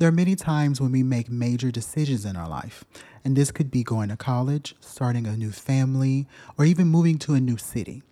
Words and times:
There 0.00 0.08
are 0.08 0.12
many 0.12 0.34
times 0.34 0.80
when 0.80 0.92
we 0.92 1.02
make 1.02 1.28
major 1.28 1.70
decisions 1.70 2.24
in 2.24 2.34
our 2.34 2.48
life, 2.48 2.84
and 3.22 3.36
this 3.36 3.50
could 3.50 3.70
be 3.70 3.84
going 3.84 4.08
to 4.08 4.16
college, 4.16 4.74
starting 4.80 5.26
a 5.26 5.36
new 5.36 5.50
family, 5.50 6.26
or 6.56 6.64
even 6.64 6.86
moving 6.86 7.18
to 7.18 7.34
a 7.34 7.40
new 7.40 7.58
city. 7.58 8.02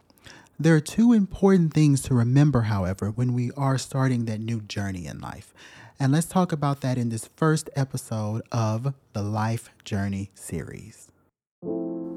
There 0.61 0.74
are 0.74 0.80
two 0.80 1.14
important 1.14 1.72
things 1.72 2.03
to 2.03 2.14
remember, 2.14 2.61
however, 2.61 3.11
when 3.11 3.32
we 3.32 3.53
are 3.53 3.79
starting 3.79 4.27
that 4.27 4.38
new 4.38 4.61
journey 4.61 5.06
in 5.06 5.19
life. 5.19 5.54
And 5.98 6.12
let's 6.12 6.27
talk 6.27 6.53
about 6.53 6.82
that 6.82 6.98
in 6.98 7.09
this 7.09 7.30
first 7.37 7.71
episode 7.74 8.43
of 8.53 8.93
the 9.15 9.23
Life 9.23 9.71
Journey 9.83 10.31
series. 10.35 11.11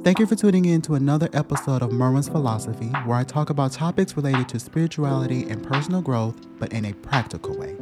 Thank 0.03 0.19
you 0.19 0.25
for 0.25 0.35
tuning 0.35 0.65
in 0.65 0.81
to 0.81 0.95
another 0.95 1.29
episode 1.31 1.81
of 1.81 1.93
Merwin's 1.93 2.27
Philosophy, 2.27 2.87
where 3.05 3.17
I 3.17 3.23
talk 3.23 3.49
about 3.49 3.71
topics 3.71 4.17
related 4.17 4.49
to 4.49 4.59
spirituality 4.59 5.49
and 5.49 5.63
personal 5.63 6.01
growth, 6.01 6.35
but 6.59 6.73
in 6.73 6.83
a 6.83 6.93
practical 6.93 7.57
way. 7.57 7.77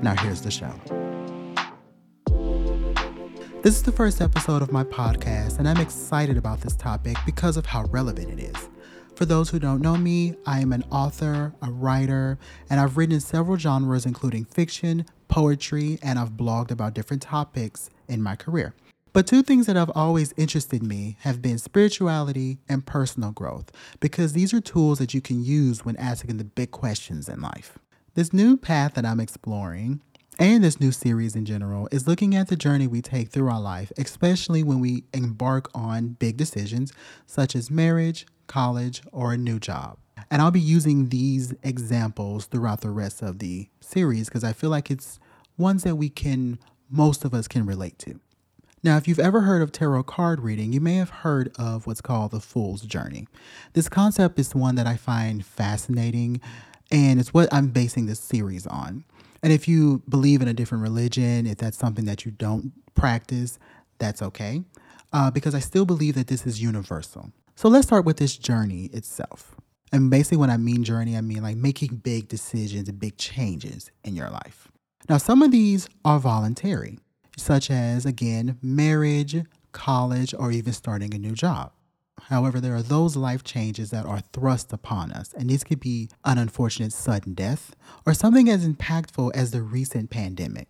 Now, 0.00 0.14
here's 0.14 0.40
the 0.40 0.50
show. 0.50 0.72
This 3.66 3.78
is 3.78 3.82
the 3.82 3.90
first 3.90 4.20
episode 4.20 4.62
of 4.62 4.70
my 4.70 4.84
podcast, 4.84 5.58
and 5.58 5.68
I'm 5.68 5.80
excited 5.80 6.36
about 6.36 6.60
this 6.60 6.76
topic 6.76 7.16
because 7.26 7.56
of 7.56 7.66
how 7.66 7.82
relevant 7.86 8.30
it 8.30 8.38
is. 8.38 8.68
For 9.16 9.24
those 9.24 9.50
who 9.50 9.58
don't 9.58 9.82
know 9.82 9.96
me, 9.96 10.36
I 10.46 10.60
am 10.60 10.72
an 10.72 10.84
author, 10.92 11.52
a 11.60 11.72
writer, 11.72 12.38
and 12.70 12.78
I've 12.78 12.96
written 12.96 13.16
in 13.16 13.20
several 13.20 13.56
genres, 13.56 14.06
including 14.06 14.44
fiction, 14.44 15.04
poetry, 15.26 15.98
and 16.00 16.16
I've 16.16 16.34
blogged 16.34 16.70
about 16.70 16.94
different 16.94 17.22
topics 17.22 17.90
in 18.06 18.22
my 18.22 18.36
career. 18.36 18.72
But 19.12 19.26
two 19.26 19.42
things 19.42 19.66
that 19.66 19.74
have 19.74 19.90
always 19.96 20.32
interested 20.36 20.80
me 20.80 21.16
have 21.22 21.42
been 21.42 21.58
spirituality 21.58 22.58
and 22.68 22.86
personal 22.86 23.32
growth, 23.32 23.72
because 23.98 24.32
these 24.32 24.54
are 24.54 24.60
tools 24.60 25.00
that 25.00 25.12
you 25.12 25.20
can 25.20 25.42
use 25.42 25.84
when 25.84 25.96
asking 25.96 26.36
the 26.36 26.44
big 26.44 26.70
questions 26.70 27.28
in 27.28 27.40
life. 27.40 27.80
This 28.14 28.32
new 28.32 28.56
path 28.56 28.94
that 28.94 29.04
I'm 29.04 29.20
exploring 29.20 30.00
and 30.38 30.62
this 30.62 30.80
new 30.80 30.92
series 30.92 31.34
in 31.34 31.46
general 31.46 31.88
is 31.90 32.06
looking 32.06 32.34
at 32.34 32.48
the 32.48 32.56
journey 32.56 32.86
we 32.86 33.00
take 33.00 33.30
through 33.30 33.50
our 33.50 33.60
life, 33.60 33.90
especially 33.96 34.62
when 34.62 34.80
we 34.80 35.04
embark 35.14 35.70
on 35.74 36.08
big 36.08 36.36
decisions 36.36 36.92
such 37.26 37.56
as 37.56 37.70
marriage, 37.70 38.26
college, 38.46 39.02
or 39.12 39.32
a 39.32 39.38
new 39.38 39.58
job. 39.58 39.98
And 40.30 40.42
I'll 40.42 40.50
be 40.50 40.60
using 40.60 41.08
these 41.08 41.54
examples 41.62 42.46
throughout 42.46 42.80
the 42.80 42.90
rest 42.90 43.22
of 43.22 43.38
the 43.38 43.68
series 43.80 44.28
because 44.28 44.44
I 44.44 44.52
feel 44.52 44.70
like 44.70 44.90
it's 44.90 45.18
ones 45.56 45.84
that 45.84 45.96
we 45.96 46.08
can, 46.08 46.58
most 46.90 47.24
of 47.24 47.32
us 47.32 47.48
can 47.48 47.64
relate 47.64 47.98
to. 48.00 48.20
Now, 48.82 48.96
if 48.98 49.08
you've 49.08 49.18
ever 49.18 49.40
heard 49.40 49.62
of 49.62 49.72
tarot 49.72 50.04
card 50.04 50.40
reading, 50.40 50.72
you 50.72 50.80
may 50.80 50.96
have 50.96 51.10
heard 51.10 51.50
of 51.58 51.86
what's 51.86 52.00
called 52.00 52.30
the 52.30 52.40
Fool's 52.40 52.82
Journey. 52.82 53.26
This 53.72 53.88
concept 53.88 54.38
is 54.38 54.54
one 54.54 54.74
that 54.74 54.86
I 54.86 54.96
find 54.96 55.44
fascinating, 55.44 56.40
and 56.90 57.18
it's 57.18 57.32
what 57.32 57.52
I'm 57.52 57.68
basing 57.68 58.06
this 58.06 58.20
series 58.20 58.66
on. 58.66 59.04
And 59.46 59.52
if 59.52 59.68
you 59.68 60.02
believe 60.08 60.42
in 60.42 60.48
a 60.48 60.52
different 60.52 60.82
religion, 60.82 61.46
if 61.46 61.58
that's 61.58 61.78
something 61.78 62.04
that 62.06 62.24
you 62.24 62.32
don't 62.32 62.72
practice, 62.96 63.60
that's 64.00 64.20
okay. 64.20 64.64
Uh, 65.12 65.30
because 65.30 65.54
I 65.54 65.60
still 65.60 65.84
believe 65.84 66.16
that 66.16 66.26
this 66.26 66.48
is 66.48 66.60
universal. 66.60 67.30
So 67.54 67.68
let's 67.68 67.86
start 67.86 68.04
with 68.04 68.16
this 68.16 68.36
journey 68.36 68.86
itself. 68.86 69.54
And 69.92 70.10
basically, 70.10 70.38
when 70.38 70.50
I 70.50 70.56
mean 70.56 70.82
journey, 70.82 71.16
I 71.16 71.20
mean 71.20 71.44
like 71.44 71.54
making 71.56 71.98
big 71.98 72.26
decisions 72.26 72.88
and 72.88 72.98
big 72.98 73.18
changes 73.18 73.92
in 74.02 74.16
your 74.16 74.30
life. 74.30 74.66
Now, 75.08 75.18
some 75.18 75.42
of 75.42 75.52
these 75.52 75.88
are 76.04 76.18
voluntary, 76.18 76.98
such 77.36 77.70
as, 77.70 78.04
again, 78.04 78.58
marriage, 78.62 79.44
college, 79.70 80.34
or 80.36 80.50
even 80.50 80.72
starting 80.72 81.14
a 81.14 81.18
new 81.18 81.34
job. 81.34 81.70
However, 82.28 82.60
there 82.60 82.74
are 82.74 82.82
those 82.82 83.14
life 83.14 83.44
changes 83.44 83.90
that 83.90 84.04
are 84.04 84.20
thrust 84.32 84.72
upon 84.72 85.12
us, 85.12 85.32
and 85.34 85.48
these 85.48 85.62
could 85.62 85.78
be 85.78 86.08
an 86.24 86.38
unfortunate 86.38 86.92
sudden 86.92 87.34
death 87.34 87.76
or 88.04 88.14
something 88.14 88.48
as 88.48 88.66
impactful 88.66 89.30
as 89.32 89.52
the 89.52 89.62
recent 89.62 90.10
pandemic. 90.10 90.66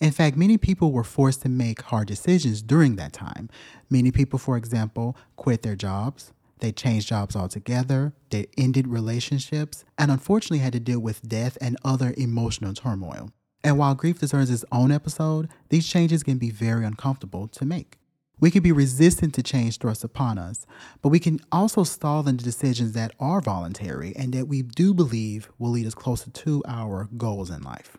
In 0.00 0.10
fact, 0.10 0.36
many 0.36 0.58
people 0.58 0.90
were 0.90 1.04
forced 1.04 1.42
to 1.42 1.48
make 1.48 1.80
hard 1.82 2.08
decisions 2.08 2.60
during 2.60 2.96
that 2.96 3.12
time. 3.12 3.48
Many 3.88 4.10
people, 4.10 4.40
for 4.40 4.56
example, 4.56 5.16
quit 5.36 5.62
their 5.62 5.76
jobs, 5.76 6.32
they 6.58 6.72
changed 6.72 7.06
jobs 7.06 7.36
altogether, 7.36 8.12
they 8.30 8.48
ended 8.58 8.88
relationships, 8.88 9.84
and 9.96 10.10
unfortunately 10.10 10.58
had 10.58 10.72
to 10.72 10.80
deal 10.80 10.98
with 10.98 11.28
death 11.28 11.56
and 11.60 11.76
other 11.84 12.14
emotional 12.18 12.74
turmoil. 12.74 13.30
And 13.62 13.78
while 13.78 13.94
grief 13.94 14.18
deserves 14.18 14.50
its 14.50 14.64
own 14.72 14.90
episode, 14.90 15.48
these 15.68 15.86
changes 15.86 16.24
can 16.24 16.38
be 16.38 16.50
very 16.50 16.84
uncomfortable 16.84 17.46
to 17.46 17.64
make. 17.64 17.96
We 18.38 18.50
can 18.50 18.62
be 18.62 18.72
resistant 18.72 19.32
to 19.34 19.42
change 19.42 19.78
thrust 19.78 20.04
upon 20.04 20.38
us, 20.38 20.66
but 21.00 21.08
we 21.08 21.18
can 21.18 21.40
also 21.50 21.84
stall 21.84 22.28
into 22.28 22.44
decisions 22.44 22.92
that 22.92 23.14
are 23.18 23.40
voluntary 23.40 24.14
and 24.14 24.34
that 24.34 24.46
we 24.46 24.60
do 24.60 24.92
believe 24.92 25.48
will 25.58 25.70
lead 25.70 25.86
us 25.86 25.94
closer 25.94 26.30
to 26.30 26.62
our 26.66 27.08
goals 27.16 27.48
in 27.50 27.62
life. 27.62 27.96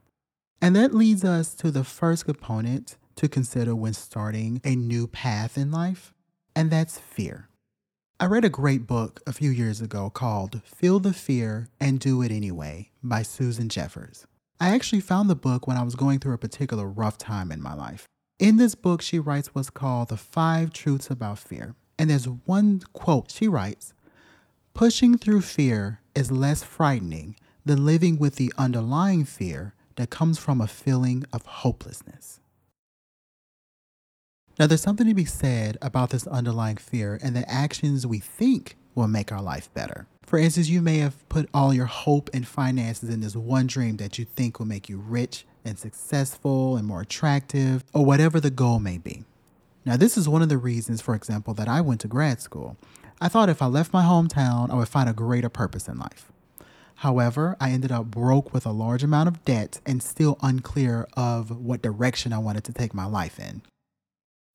And 0.61 0.75
that 0.75 0.93
leads 0.93 1.23
us 1.23 1.55
to 1.55 1.71
the 1.71 1.83
first 1.83 2.25
component 2.25 2.97
to 3.15 3.27
consider 3.27 3.75
when 3.75 3.93
starting 3.93 4.61
a 4.63 4.75
new 4.75 5.07
path 5.07 5.57
in 5.57 5.71
life, 5.71 6.13
and 6.55 6.69
that's 6.69 6.99
fear. 6.99 7.49
I 8.19 8.25
read 8.25 8.45
a 8.45 8.49
great 8.49 8.87
book 8.87 9.21
a 9.27 9.33
few 9.33 9.49
years 9.49 9.81
ago 9.81 10.09
called 10.09 10.61
Feel 10.63 10.99
the 10.99 11.13
Fear 11.13 11.69
and 11.79 11.99
Do 11.99 12.21
It 12.21 12.31
Anyway 12.31 12.91
by 13.03 13.23
Susan 13.23 13.69
Jeffers. 13.69 14.25
I 14.59 14.73
actually 14.73 15.01
found 15.01 15.29
the 15.29 15.35
book 15.35 15.67
when 15.67 15.77
I 15.77 15.83
was 15.83 15.95
going 15.95 16.19
through 16.19 16.33
a 16.33 16.39
particular 16.39 16.87
rough 16.87 17.17
time 17.17 17.51
in 17.51 17.61
my 17.61 17.73
life. 17.73 18.07
In 18.39 18.57
this 18.57 18.75
book, 18.75 19.01
she 19.01 19.17
writes 19.17 19.49
what's 19.53 19.71
called 19.71 20.09
the 20.09 20.17
five 20.17 20.71
truths 20.71 21.09
about 21.09 21.39
fear. 21.39 21.73
And 21.97 22.09
there's 22.09 22.27
one 22.27 22.81
quote 22.93 23.31
she 23.31 23.47
writes 23.47 23.93
Pushing 24.75 25.17
through 25.17 25.41
fear 25.41 26.01
is 26.13 26.31
less 26.31 26.61
frightening 26.61 27.35
than 27.65 27.85
living 27.85 28.19
with 28.19 28.35
the 28.35 28.53
underlying 28.55 29.25
fear 29.25 29.73
that 29.95 30.11
comes 30.11 30.37
from 30.37 30.61
a 30.61 30.67
feeling 30.67 31.25
of 31.33 31.45
hopelessness. 31.47 32.39
Now, 34.59 34.67
there's 34.67 34.81
something 34.81 35.07
to 35.07 35.15
be 35.15 35.25
said 35.25 35.77
about 35.81 36.11
this 36.11 36.27
underlying 36.27 36.77
fear 36.77 37.19
and 37.23 37.35
the 37.35 37.49
actions 37.49 38.05
we 38.05 38.19
think 38.19 38.75
will 38.93 39.07
make 39.07 39.31
our 39.31 39.41
life 39.41 39.71
better. 39.73 40.05
For 40.21 40.37
instance, 40.37 40.67
you 40.67 40.81
may 40.81 40.97
have 40.99 41.27
put 41.29 41.49
all 41.53 41.73
your 41.73 41.85
hope 41.85 42.29
and 42.33 42.47
finances 42.47 43.09
in 43.09 43.21
this 43.21 43.35
one 43.35 43.65
dream 43.65 43.97
that 43.97 44.19
you 44.19 44.25
think 44.25 44.59
will 44.59 44.65
make 44.67 44.89
you 44.89 44.97
rich 44.97 45.45
and 45.67 45.77
successful 45.77 46.77
and 46.77 46.87
more 46.87 47.01
attractive, 47.01 47.83
or 47.93 48.05
whatever 48.05 48.39
the 48.39 48.49
goal 48.49 48.79
may 48.79 48.97
be. 48.97 49.23
Now, 49.85 49.97
this 49.97 50.17
is 50.17 50.27
one 50.27 50.41
of 50.41 50.49
the 50.49 50.57
reasons, 50.57 51.01
for 51.01 51.15
example, 51.15 51.53
that 51.53 51.67
I 51.67 51.81
went 51.81 52.01
to 52.01 52.07
grad 52.07 52.41
school. 52.41 52.77
I 53.21 53.27
thought 53.29 53.49
if 53.49 53.61
I 53.61 53.67
left 53.67 53.93
my 53.93 54.03
hometown, 54.03 54.69
I 54.69 54.75
would 54.75 54.89
find 54.89 55.09
a 55.09 55.13
greater 55.13 55.49
purpose 55.49 55.87
in 55.87 55.97
life. 55.97 56.31
However, 56.95 57.55
I 57.59 57.71
ended 57.71 57.91
up 57.91 58.07
broke 58.07 58.53
with 58.53 58.65
a 58.65 58.71
large 58.71 59.03
amount 59.03 59.29
of 59.29 59.45
debt 59.45 59.79
and 59.85 60.01
still 60.01 60.37
unclear 60.41 61.07
of 61.15 61.51
what 61.51 61.81
direction 61.81 62.33
I 62.33 62.39
wanted 62.39 62.63
to 62.65 62.73
take 62.73 62.93
my 62.93 63.05
life 63.05 63.39
in. 63.39 63.61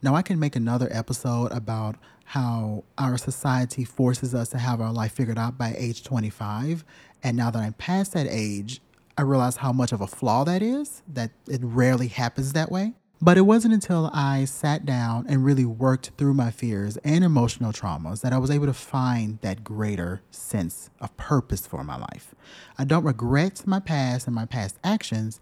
Now, 0.03 0.17
I 0.17 0.23
can 0.23 0.41
make 0.41 0.57
another 0.57 0.89
episode 0.91 1.53
about 1.53 1.97
how 2.25 2.85
our 2.99 3.17
society 3.17 3.85
forces 3.85 4.35
us 4.35 4.49
to 4.51 4.59
have 4.59 4.81
our 4.81 4.93
life 4.93 5.13
figured 5.13 5.39
out 5.39 5.57
by 5.57 5.75
age 5.79 6.03
25. 6.03 6.85
And 7.23 7.37
now 7.37 7.51
that 7.51 7.63
I'm 7.63 7.75
past 7.75 8.13
that 8.15 8.27
age, 8.29 8.81
I 9.17 9.23
realized 9.23 9.59
how 9.59 9.73
much 9.73 9.93
of 9.93 10.01
a 10.01 10.07
flaw 10.07 10.45
that 10.45 10.63
is, 10.63 11.03
that 11.09 11.31
it 11.47 11.61
rarely 11.63 12.09
happens 12.09 12.53
that 12.53 12.71
way. 12.71 12.95
But 13.21 13.39
it 13.39 13.43
wasn't 13.43 13.75
until 13.75 14.11
I 14.13 14.47
sat 14.47 14.85
down 14.85 15.27
and 15.29 15.45
really 15.45 15.65
worked 15.65 16.11
through 16.19 16.35
my 16.35 16.51
fears 16.51 16.97
and 17.05 17.23
emotional 17.23 17.73
traumas 17.73 18.21
that 18.23 18.33
I 18.33 18.39
was 18.39 18.51
able 18.51 18.67
to 18.67 18.73
find 18.73 19.39
that 19.43 19.63
greater 19.63 20.23
sense 20.33 20.91
of 21.01 21.17
purpose 21.17 21.65
for 21.65 21.85
my 21.85 21.97
life. 21.97 22.35
I 22.77 22.85
don't 22.85 23.05
regret 23.05 23.65
my 23.65 23.79
past 23.79 24.27
and 24.27 24.35
my 24.35 24.45
past 24.47 24.77
actions, 24.83 25.39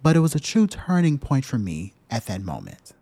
but 0.00 0.14
it 0.14 0.20
was 0.20 0.36
a 0.36 0.40
true 0.40 0.68
turning 0.68 1.18
point 1.18 1.44
for 1.44 1.58
me 1.58 1.92
at 2.08 2.26
that 2.26 2.42
moment. 2.42 2.92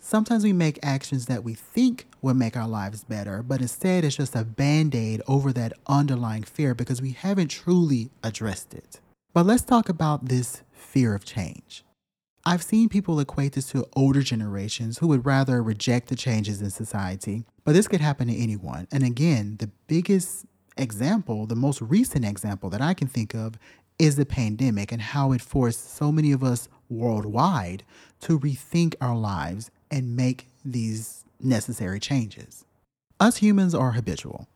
Sometimes 0.00 0.44
we 0.44 0.54
make 0.54 0.78
actions 0.82 1.26
that 1.26 1.44
we 1.44 1.52
think 1.52 2.06
will 2.22 2.32
make 2.32 2.56
our 2.56 2.68
lives 2.68 3.04
better, 3.04 3.42
but 3.42 3.60
instead 3.60 4.04
it's 4.04 4.16
just 4.16 4.36
a 4.36 4.44
band 4.44 4.94
aid 4.94 5.20
over 5.26 5.52
that 5.52 5.74
underlying 5.86 6.44
fear 6.44 6.74
because 6.74 7.02
we 7.02 7.10
haven't 7.10 7.48
truly 7.48 8.08
addressed 8.22 8.72
it. 8.72 9.00
But 9.36 9.44
let's 9.44 9.64
talk 9.64 9.90
about 9.90 10.30
this 10.30 10.62
fear 10.72 11.14
of 11.14 11.26
change. 11.26 11.84
I've 12.46 12.62
seen 12.62 12.88
people 12.88 13.20
equate 13.20 13.52
this 13.52 13.68
to 13.72 13.86
older 13.94 14.22
generations 14.22 14.96
who 14.96 15.08
would 15.08 15.26
rather 15.26 15.62
reject 15.62 16.08
the 16.08 16.16
changes 16.16 16.62
in 16.62 16.70
society, 16.70 17.44
but 17.62 17.72
this 17.74 17.86
could 17.86 18.00
happen 18.00 18.28
to 18.28 18.34
anyone. 18.34 18.88
And 18.90 19.04
again, 19.04 19.56
the 19.58 19.68
biggest 19.88 20.46
example, 20.78 21.44
the 21.44 21.54
most 21.54 21.82
recent 21.82 22.24
example 22.24 22.70
that 22.70 22.80
I 22.80 22.94
can 22.94 23.08
think 23.08 23.34
of 23.34 23.58
is 23.98 24.16
the 24.16 24.24
pandemic 24.24 24.90
and 24.90 25.02
how 25.02 25.32
it 25.32 25.42
forced 25.42 25.94
so 25.94 26.10
many 26.10 26.32
of 26.32 26.42
us 26.42 26.70
worldwide 26.88 27.84
to 28.20 28.38
rethink 28.38 28.94
our 29.02 29.18
lives 29.18 29.70
and 29.90 30.16
make 30.16 30.46
these 30.64 31.26
necessary 31.38 32.00
changes. 32.00 32.64
Us 33.20 33.36
humans 33.36 33.74
are 33.74 33.92
habitual. 33.92 34.48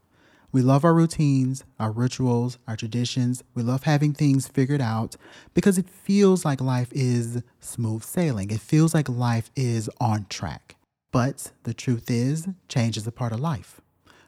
We 0.52 0.62
love 0.62 0.84
our 0.84 0.94
routines, 0.94 1.64
our 1.78 1.92
rituals, 1.92 2.58
our 2.66 2.76
traditions. 2.76 3.44
We 3.54 3.62
love 3.62 3.84
having 3.84 4.12
things 4.12 4.48
figured 4.48 4.80
out 4.80 5.14
because 5.54 5.78
it 5.78 5.88
feels 5.88 6.44
like 6.44 6.60
life 6.60 6.88
is 6.92 7.42
smooth 7.60 8.02
sailing. 8.02 8.50
It 8.50 8.60
feels 8.60 8.92
like 8.92 9.08
life 9.08 9.50
is 9.54 9.88
on 10.00 10.26
track. 10.28 10.74
But 11.12 11.52
the 11.62 11.74
truth 11.74 12.10
is, 12.10 12.48
change 12.68 12.96
is 12.96 13.06
a 13.06 13.12
part 13.12 13.32
of 13.32 13.38
life. 13.38 13.80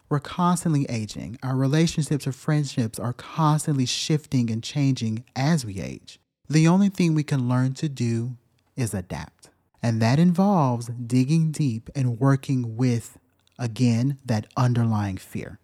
We're 0.08 0.20
constantly 0.20 0.86
aging. 0.88 1.38
Our 1.42 1.56
relationships 1.56 2.26
or 2.26 2.32
friendships 2.32 3.00
are 3.00 3.14
constantly 3.14 3.86
shifting 3.86 4.50
and 4.50 4.62
changing 4.62 5.24
as 5.34 5.64
we 5.64 5.80
age. 5.80 6.20
The 6.48 6.68
only 6.68 6.88
thing 6.88 7.14
we 7.14 7.22
can 7.24 7.48
learn 7.48 7.74
to 7.74 7.88
do 7.88 8.36
is 8.76 8.94
adapt. 8.94 9.50
And 9.82 10.00
that 10.02 10.20
involves 10.20 10.86
digging 10.88 11.50
deep 11.50 11.90
and 11.96 12.20
working 12.20 12.76
with, 12.76 13.18
again, 13.58 14.18
that 14.24 14.46
underlying 14.56 15.16
fear. 15.16 15.58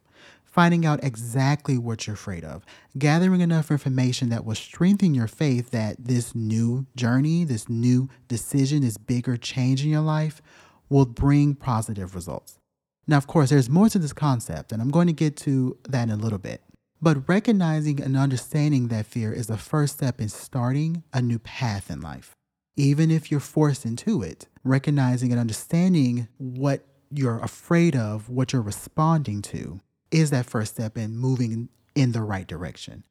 Finding 0.50 0.86
out 0.86 1.04
exactly 1.04 1.76
what 1.78 2.06
you're 2.06 2.14
afraid 2.14 2.42
of, 2.42 2.64
gathering 2.98 3.42
enough 3.42 3.70
information 3.70 4.30
that 4.30 4.44
will 4.44 4.54
strengthen 4.54 5.14
your 5.14 5.28
faith 5.28 5.70
that 5.70 5.96
this 5.98 6.34
new 6.34 6.86
journey, 6.96 7.44
this 7.44 7.68
new 7.68 8.08
decision, 8.28 8.80
this 8.80 8.96
bigger 8.96 9.36
change 9.36 9.84
in 9.84 9.90
your 9.90 10.00
life 10.00 10.40
will 10.88 11.06
bring 11.06 11.54
positive 11.54 12.14
results. 12.14 12.58
Now, 13.06 13.18
of 13.18 13.26
course, 13.26 13.50
there's 13.50 13.70
more 13.70 13.88
to 13.90 13.98
this 13.98 14.12
concept, 14.12 14.72
and 14.72 14.82
I'm 14.82 14.90
going 14.90 15.06
to 15.06 15.12
get 15.12 15.36
to 15.38 15.76
that 15.88 16.04
in 16.04 16.10
a 16.10 16.16
little 16.16 16.38
bit. 16.38 16.62
But 17.00 17.28
recognizing 17.28 18.02
and 18.02 18.16
understanding 18.16 18.88
that 18.88 19.06
fear 19.06 19.32
is 19.32 19.46
the 19.46 19.56
first 19.56 19.94
step 19.94 20.20
in 20.20 20.28
starting 20.28 21.04
a 21.12 21.22
new 21.22 21.38
path 21.38 21.90
in 21.90 22.00
life. 22.00 22.32
Even 22.76 23.10
if 23.10 23.30
you're 23.30 23.40
forced 23.40 23.84
into 23.84 24.22
it, 24.22 24.46
recognizing 24.64 25.30
and 25.30 25.40
understanding 25.40 26.28
what 26.38 26.84
you're 27.10 27.38
afraid 27.38 27.94
of, 27.94 28.28
what 28.28 28.52
you're 28.52 28.62
responding 28.62 29.42
to, 29.42 29.80
is 30.10 30.30
that 30.30 30.46
first 30.46 30.74
step 30.74 30.96
in 30.96 31.16
moving 31.16 31.68
in 31.94 32.12
the 32.12 32.22
right 32.22 32.46
direction. 32.46 33.04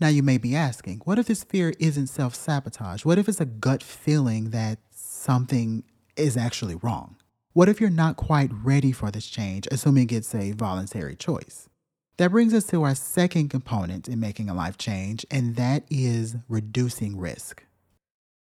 Now, 0.00 0.08
you 0.08 0.22
may 0.22 0.38
be 0.38 0.56
asking, 0.56 1.02
what 1.04 1.18
if 1.18 1.26
this 1.26 1.44
fear 1.44 1.74
isn't 1.78 2.08
self 2.08 2.34
sabotage? 2.34 3.04
What 3.04 3.18
if 3.18 3.28
it's 3.28 3.40
a 3.40 3.46
gut 3.46 3.82
feeling 3.82 4.50
that 4.50 4.78
something 4.90 5.84
is 6.16 6.36
actually 6.36 6.74
wrong? 6.74 7.16
What 7.52 7.68
if 7.68 7.80
you're 7.80 7.90
not 7.90 8.16
quite 8.16 8.50
ready 8.64 8.92
for 8.92 9.10
this 9.10 9.26
change, 9.26 9.68
assuming 9.70 10.10
it's 10.10 10.34
a 10.34 10.52
voluntary 10.52 11.14
choice? 11.14 11.68
That 12.16 12.30
brings 12.30 12.54
us 12.54 12.64
to 12.66 12.82
our 12.82 12.94
second 12.94 13.48
component 13.50 14.08
in 14.08 14.18
making 14.18 14.48
a 14.48 14.54
life 14.54 14.78
change, 14.78 15.24
and 15.30 15.56
that 15.56 15.84
is 15.90 16.36
reducing 16.48 17.18
risk. 17.18 17.64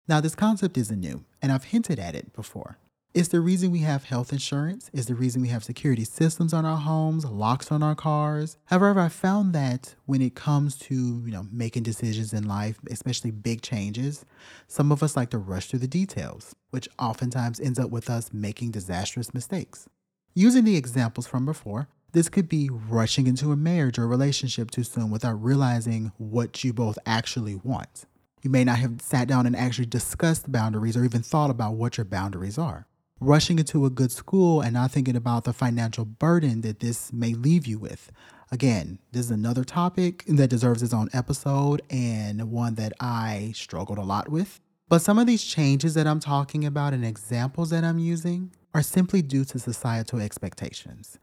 Now, 0.06 0.20
this 0.20 0.34
concept 0.34 0.78
isn't 0.78 1.00
new, 1.00 1.24
and 1.42 1.50
I've 1.50 1.64
hinted 1.64 1.98
at 1.98 2.14
it 2.14 2.32
before. 2.32 2.78
It's 3.14 3.28
the 3.28 3.40
reason 3.40 3.70
we 3.70 3.80
have 3.80 4.04
health 4.04 4.32
insurance, 4.32 4.90
it's 4.92 5.06
the 5.06 5.14
reason 5.14 5.40
we 5.40 5.48
have 5.48 5.64
security 5.64 6.04
systems 6.04 6.52
on 6.52 6.66
our 6.66 6.76
homes, 6.76 7.24
locks 7.24 7.72
on 7.72 7.82
our 7.82 7.94
cars. 7.94 8.58
However, 8.66 9.00
I 9.00 9.08
found 9.08 9.54
that 9.54 9.94
when 10.04 10.20
it 10.20 10.34
comes 10.34 10.76
to, 10.80 10.94
you 10.94 11.32
know, 11.32 11.46
making 11.50 11.84
decisions 11.84 12.34
in 12.34 12.46
life, 12.46 12.78
especially 12.90 13.30
big 13.30 13.62
changes, 13.62 14.26
some 14.68 14.92
of 14.92 15.02
us 15.02 15.16
like 15.16 15.30
to 15.30 15.38
rush 15.38 15.66
through 15.66 15.78
the 15.80 15.88
details, 15.88 16.54
which 16.70 16.88
oftentimes 16.98 17.58
ends 17.58 17.78
up 17.78 17.90
with 17.90 18.10
us 18.10 18.30
making 18.32 18.72
disastrous 18.72 19.32
mistakes. 19.32 19.88
Using 20.34 20.64
the 20.64 20.76
examples 20.76 21.26
from 21.26 21.46
before, 21.46 21.88
this 22.12 22.28
could 22.28 22.48
be 22.48 22.70
rushing 22.70 23.26
into 23.26 23.52
a 23.52 23.56
marriage 23.56 23.98
or 23.98 24.06
relationship 24.06 24.70
too 24.70 24.84
soon 24.84 25.10
without 25.10 25.42
realizing 25.42 26.12
what 26.18 26.62
you 26.62 26.74
both 26.74 26.98
actually 27.06 27.56
want. 27.56 28.04
You 28.42 28.50
may 28.50 28.64
not 28.64 28.78
have 28.78 29.00
sat 29.00 29.28
down 29.28 29.46
and 29.46 29.56
actually 29.56 29.86
discussed 29.86 30.52
boundaries 30.52 30.96
or 30.96 31.04
even 31.04 31.22
thought 31.22 31.50
about 31.50 31.74
what 31.74 31.96
your 31.96 32.04
boundaries 32.04 32.58
are. 32.58 32.86
Rushing 33.20 33.58
into 33.58 33.84
a 33.84 33.90
good 33.90 34.12
school 34.12 34.60
and 34.60 34.74
not 34.74 34.92
thinking 34.92 35.16
about 35.16 35.42
the 35.42 35.52
financial 35.52 36.04
burden 36.04 36.60
that 36.60 36.78
this 36.78 37.12
may 37.12 37.34
leave 37.34 37.66
you 37.66 37.76
with. 37.76 38.12
Again, 38.52 39.00
this 39.10 39.24
is 39.24 39.30
another 39.32 39.64
topic 39.64 40.22
that 40.28 40.50
deserves 40.50 40.84
its 40.84 40.94
own 40.94 41.08
episode 41.12 41.82
and 41.90 42.52
one 42.52 42.76
that 42.76 42.92
I 43.00 43.50
struggled 43.56 43.98
a 43.98 44.02
lot 44.02 44.28
with. 44.28 44.60
But 44.88 45.00
some 45.00 45.18
of 45.18 45.26
these 45.26 45.42
changes 45.42 45.94
that 45.94 46.06
I'm 46.06 46.20
talking 46.20 46.64
about 46.64 46.92
and 46.92 47.04
examples 47.04 47.70
that 47.70 47.82
I'm 47.82 47.98
using 47.98 48.52
are 48.72 48.82
simply 48.82 49.20
due 49.20 49.44
to 49.46 49.58
societal 49.58 50.20
expectations. 50.20 51.18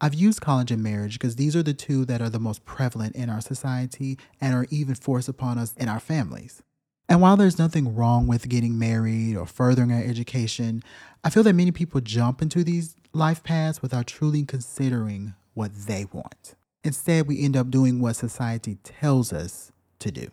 I've 0.00 0.14
used 0.14 0.40
college 0.40 0.70
and 0.70 0.84
marriage 0.84 1.14
because 1.14 1.34
these 1.34 1.56
are 1.56 1.64
the 1.64 1.74
two 1.74 2.04
that 2.04 2.22
are 2.22 2.30
the 2.30 2.38
most 2.38 2.64
prevalent 2.64 3.16
in 3.16 3.28
our 3.28 3.40
society 3.40 4.18
and 4.40 4.54
are 4.54 4.66
even 4.70 4.94
forced 4.94 5.28
upon 5.28 5.58
us 5.58 5.74
in 5.78 5.88
our 5.88 6.00
families. 6.00 6.62
And 7.08 7.20
while 7.20 7.36
there's 7.36 7.58
nothing 7.58 7.94
wrong 7.94 8.26
with 8.26 8.48
getting 8.48 8.78
married 8.78 9.36
or 9.36 9.46
furthering 9.46 9.92
our 9.92 10.02
education, 10.02 10.82
I 11.22 11.30
feel 11.30 11.42
that 11.42 11.54
many 11.54 11.70
people 11.70 12.00
jump 12.00 12.40
into 12.40 12.64
these 12.64 12.96
life 13.12 13.42
paths 13.42 13.82
without 13.82 14.06
truly 14.06 14.44
considering 14.44 15.34
what 15.52 15.72
they 15.86 16.06
want. 16.12 16.54
Instead, 16.82 17.26
we 17.26 17.42
end 17.42 17.56
up 17.56 17.70
doing 17.70 18.00
what 18.00 18.16
society 18.16 18.76
tells 18.82 19.32
us 19.32 19.72
to 20.00 20.10
do. 20.10 20.28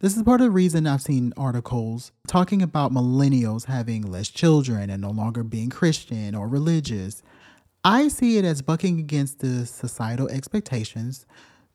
This 0.00 0.16
is 0.16 0.22
part 0.24 0.40
of 0.40 0.46
the 0.46 0.50
reason 0.50 0.86
I've 0.86 1.02
seen 1.02 1.32
articles 1.36 2.10
talking 2.26 2.60
about 2.60 2.92
millennials 2.92 3.66
having 3.66 4.02
less 4.02 4.28
children 4.28 4.90
and 4.90 5.00
no 5.00 5.10
longer 5.10 5.44
being 5.44 5.70
Christian 5.70 6.34
or 6.34 6.48
religious 6.48 7.22
I 7.84 8.08
see 8.08 8.38
it 8.38 8.44
as 8.44 8.62
bucking 8.62 9.00
against 9.00 9.40
the 9.40 9.66
societal 9.66 10.28
expectations 10.28 11.26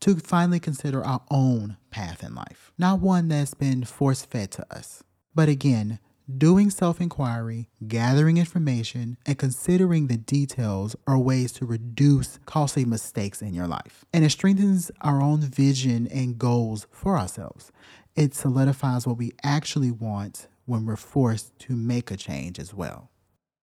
to 0.01 0.15
finally 0.15 0.59
consider 0.59 1.03
our 1.03 1.21
own 1.29 1.77
path 1.89 2.23
in 2.23 2.35
life, 2.35 2.71
not 2.77 2.99
one 2.99 3.27
that's 3.27 3.53
been 3.53 3.83
force 3.83 4.23
fed 4.23 4.51
to 4.51 4.65
us. 4.75 5.03
But 5.33 5.49
again, 5.49 5.99
doing 6.35 6.69
self 6.69 6.99
inquiry, 6.99 7.69
gathering 7.87 8.37
information, 8.37 9.17
and 9.25 9.37
considering 9.37 10.07
the 10.07 10.17
details 10.17 10.95
are 11.05 11.17
ways 11.17 11.51
to 11.53 11.65
reduce 11.65 12.39
costly 12.45 12.85
mistakes 12.85 13.41
in 13.41 13.53
your 13.53 13.67
life. 13.67 14.05
And 14.13 14.25
it 14.25 14.31
strengthens 14.31 14.91
our 15.01 15.21
own 15.21 15.41
vision 15.41 16.07
and 16.07 16.37
goals 16.37 16.87
for 16.91 17.17
ourselves. 17.17 17.71
It 18.15 18.33
solidifies 18.33 19.05
what 19.05 19.17
we 19.17 19.31
actually 19.43 19.91
want 19.91 20.47
when 20.65 20.85
we're 20.85 20.95
forced 20.95 21.57
to 21.59 21.75
make 21.75 22.11
a 22.11 22.17
change 22.17 22.59
as 22.59 22.73
well. 22.73 23.09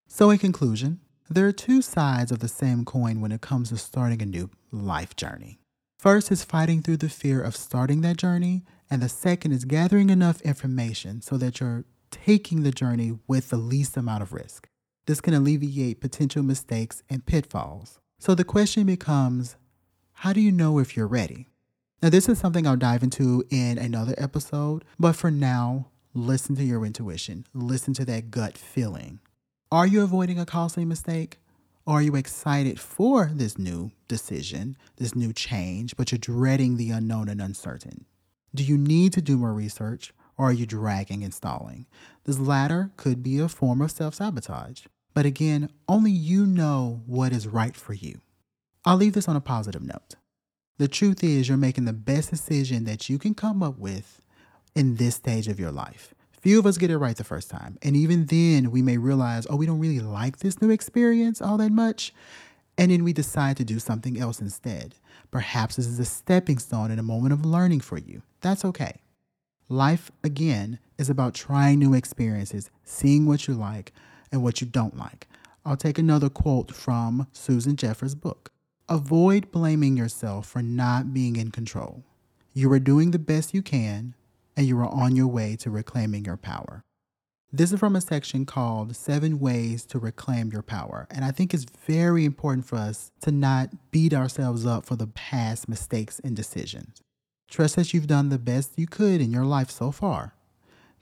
So, 0.07 0.31
in 0.31 0.39
conclusion, 0.39 1.01
there 1.29 1.47
are 1.47 1.53
two 1.53 1.83
sides 1.83 2.31
of 2.31 2.39
the 2.39 2.49
same 2.49 2.85
coin 2.85 3.21
when 3.21 3.33
it 3.33 3.41
comes 3.41 3.71
to 3.71 3.79
starting 3.79 4.23
a 4.23 4.27
new 4.27 4.51
life 4.71 5.17
journey. 5.17 5.59
First 6.05 6.31
is 6.31 6.45
fighting 6.45 6.83
through 6.83 6.99
the 6.99 7.09
fear 7.09 7.41
of 7.41 7.57
starting 7.57 8.03
that 8.03 8.19
journey, 8.19 8.63
and 8.91 9.01
the 9.01 9.09
second 9.09 9.53
is 9.53 9.65
gathering 9.65 10.11
enough 10.11 10.43
information 10.43 11.23
so 11.23 11.39
that 11.39 11.61
you're 11.61 11.87
taking 12.11 12.63
the 12.63 12.73
journey 12.73 13.19
with 13.27 13.49
the 13.49 13.57
least 13.57 13.97
amount 13.97 14.23
of 14.23 14.35
risk. 14.35 14.69
This 15.07 15.23
can 15.23 15.33
alleviate 15.33 16.03
potential 16.03 16.43
mistakes 16.43 17.03
and 17.09 17.25
pitfalls. 17.25 18.01
So 18.19 18.35
the 18.35 18.45
question 18.45 18.85
becomes 18.85 19.57
how 20.13 20.35
do 20.35 20.43
you 20.43 20.53
know 20.53 20.79
if 20.79 20.95
you're 20.95 21.07
ready? 21.07 21.49
Now, 22.03 22.11
this 22.11 22.29
is 22.29 22.39
something 22.39 22.67
I'll 22.67 22.77
dive 22.77 23.03
into 23.03 23.43
in 23.49 23.79
another 23.79 24.15
episode, 24.19 24.85
but 24.99 25.17
for 25.17 25.31
now, 25.31 25.87
listen 26.13 26.55
to 26.57 26.65
your 26.65 26.85
intuition, 26.85 27.47
listen 27.55 27.95
to 27.95 28.05
that 28.05 28.31
gut 28.31 28.59
feeling. 28.59 29.21
Are 29.73 29.87
you 29.87 30.03
avoiding 30.03 30.39
a 30.39 30.45
costly 30.45 30.85
mistake? 30.85 31.39
Are 31.87 32.01
you 32.01 32.17
excited 32.17 32.81
for 32.81 33.31
this 33.31 33.59
new 33.59 33.91
decision, 34.09 34.79
this 34.97 35.15
new 35.15 35.35
change, 35.35 35.99
but 35.99 36.11
you're 36.11 36.19
dreading 36.19 36.79
the 36.79 36.89
unknown 36.91 37.29
and 37.29 37.43
uncertain? 37.43 38.07
Do 38.55 38.65
you 38.65 38.79
need 38.79 39.13
to 39.13 39.21
do 39.21 39.37
more 39.37 39.53
research 39.53 40.15
or 40.39 40.49
are 40.49 40.53
you 40.53 40.65
dragging 40.65 41.23
and 41.23 41.35
stalling? 41.35 41.85
This 42.25 42.39
latter 42.39 42.91
could 42.97 43.23
be 43.23 43.39
a 43.39 43.51
form 43.51 43.83
of 43.83 43.91
self 43.91 44.15
sabotage. 44.15 44.87
But 45.13 45.27
again, 45.27 45.69
only 45.87 46.11
you 46.11 46.47
know 46.47 47.03
what 47.05 47.35
is 47.35 47.47
right 47.47 47.77
for 47.77 47.93
you. 47.93 48.23
I'll 48.87 48.97
leave 48.97 49.13
this 49.13 49.29
on 49.29 49.37
a 49.37 49.41
positive 49.43 49.83
note. 49.83 50.15
The 50.79 50.89
truth 50.89 51.23
is, 51.23 51.49
you're 51.51 51.59
making 51.59 51.85
the 51.85 51.93
best 51.93 52.31
decision 52.31 52.85
that 52.85 53.11
you 53.11 53.19
can 53.19 53.35
come 53.35 53.63
up 53.63 53.79
with 53.79 54.23
in 54.75 54.97
this 54.97 55.17
stage 55.17 55.49
of 55.49 55.61
your 55.61 55.71
life. 55.71 56.14
Few 56.45 56.59
of 56.59 56.67
us 56.67 56.77
get 56.77 56.91
it 56.91 56.99
right 56.99 57.17
the 57.17 57.25
first 57.25 57.49
time. 57.49 57.79
And 57.81 57.97
even 57.97 58.27
then, 58.27 58.71
we 58.71 58.83
may 58.83 58.99
realize, 58.99 59.47
oh, 59.49 59.57
we 59.57 59.65
don't 59.65 59.79
really 59.79 60.01
like 60.01 60.41
this 60.41 60.61
new 60.61 60.69
experience 60.69 61.41
all 61.41 61.57
that 61.57 61.73
much. 61.73 62.13
And 62.77 62.91
then 62.91 63.03
we 63.03 63.15
decide 63.15 63.57
to 63.57 63.65
do 63.65 63.79
something 63.79 64.21
else 64.21 64.43
instead. 64.43 64.95
Perhaps 65.31 65.77
this 65.77 65.87
is 65.87 65.99
a 65.99 66.05
stepping 66.05 66.59
stone 66.59 66.91
and 66.91 67.01
a 67.01 67.03
moment 67.03 67.33
of 67.33 67.47
learning 67.47 67.81
for 67.81 67.97
you. 67.97 68.21
That's 68.43 68.63
okay. 68.63 69.01
Life, 69.71 70.11
again, 70.23 70.81
is 70.99 71.09
about 71.09 71.33
trying 71.33 71.79
new 71.79 71.95
experiences, 71.95 72.71
seeing 72.85 73.25
what 73.25 73.49
you 73.49 73.55
like 73.55 73.95
and 74.31 74.43
what 74.43 74.61
you 74.61 74.67
don't 74.67 74.99
like. 74.99 75.27
I'll 75.65 75.79
take 75.79 75.97
another 75.97 76.29
quote 76.29 76.75
from 76.75 77.27
Susan 77.33 77.75
Jeffers' 77.75 78.15
book 78.15 78.53
Avoid 78.87 79.51
blaming 79.51 79.97
yourself 79.97 80.47
for 80.47 80.61
not 80.61 81.15
being 81.15 81.37
in 81.37 81.53
control. 81.53 82.05
You 82.53 82.71
are 82.75 82.79
doing 82.79 83.13
the 83.13 83.19
best 83.19 83.55
you 83.55 83.63
can 83.63 84.15
and 84.57 84.67
you 84.67 84.79
are 84.79 84.89
on 84.89 85.17
your 85.17 85.27
way 85.27 85.57
to 85.57 85.71
reclaiming 85.71 86.25
your 86.25 86.37
power. 86.37 86.85
This 87.53 87.73
is 87.73 87.79
from 87.79 87.95
a 87.95 88.01
section 88.01 88.47
called 88.47 88.97
Seven 88.97 89.39
Ways 89.39 89.85
to 89.87 90.01
Reclaim 90.01 90.51
Your 90.51 90.63
Power. 90.63 91.07
And 91.09 91.25
I 91.25 91.31
think 91.31 91.55
it's 91.55 91.67
very 91.87 92.25
important 92.25 92.67
for 92.67 92.75
us 92.75 93.13
to 93.21 93.31
not 93.31 93.71
beat 93.93 94.13
ourselves 94.13 94.67
up 94.67 94.85
for 94.85 94.97
the 94.97 95.07
past 95.07 95.69
mistakes 95.69 96.21
and 96.25 96.35
decisions. 96.35 97.01
Trust 97.49 97.77
that 97.77 97.95
you've 97.95 98.09
done 98.09 98.29
the 98.29 98.39
best 98.41 98.73
you 98.77 98.89
could 98.89 99.21
in 99.21 99.31
your 99.31 99.45
life 99.45 99.71
so 99.71 99.93
far. 99.93 100.35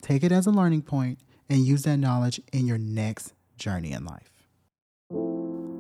Take 0.02 0.22
it 0.22 0.32
as 0.32 0.46
a 0.46 0.50
learning 0.50 0.82
point 0.82 1.20
and 1.48 1.64
use 1.64 1.84
that 1.84 1.96
knowledge 1.96 2.38
in 2.52 2.66
your 2.66 2.78
next 2.78 3.32
journey 3.56 3.92
in 3.92 4.04
life. 4.04 4.32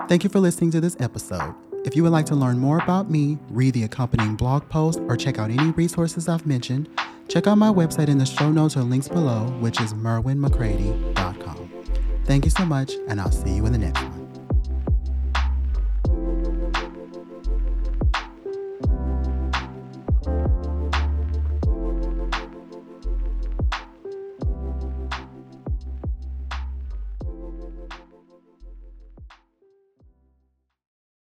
Thank 0.08 0.24
you 0.24 0.30
for 0.30 0.40
listening 0.40 0.70
to 0.70 0.80
this 0.80 0.96
episode. 1.00 1.54
If 1.84 1.96
you 1.96 2.02
would 2.04 2.12
like 2.12 2.26
to 2.26 2.34
learn 2.34 2.58
more 2.58 2.78
about 2.78 3.10
me, 3.10 3.38
read 3.50 3.74
the 3.74 3.82
accompanying 3.82 4.36
blog 4.36 4.68
post, 4.68 5.00
or 5.08 5.16
check 5.16 5.38
out 5.38 5.50
any 5.50 5.72
resources 5.72 6.28
I've 6.28 6.46
mentioned, 6.46 6.88
check 7.32 7.46
out 7.46 7.56
my 7.56 7.72
website 7.72 8.08
in 8.08 8.18
the 8.18 8.26
show 8.26 8.52
notes 8.52 8.76
or 8.76 8.82
links 8.82 9.08
below, 9.08 9.46
which 9.60 9.80
is 9.80 9.94
merwinmccready.com. 9.94 11.70
Thank 12.26 12.44
you 12.44 12.50
so 12.50 12.66
much, 12.66 12.92
and 13.08 13.18
I'll 13.18 13.32
see 13.32 13.54
you 13.54 13.64
in 13.64 13.72
the 13.72 13.78
next 13.78 14.02
one. 14.02 14.11